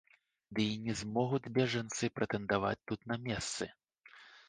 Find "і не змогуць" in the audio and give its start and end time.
0.69-1.51